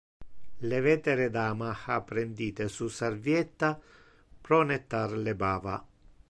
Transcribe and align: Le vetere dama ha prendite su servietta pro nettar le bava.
Le 0.69 0.77
vetere 0.81 1.27
dama 1.29 1.75
ha 1.85 2.01
prendite 2.07 2.67
su 2.77 2.87
servietta 3.01 3.69
pro 4.47 4.63
nettar 4.73 5.11
le 5.27 5.35
bava. 5.45 5.79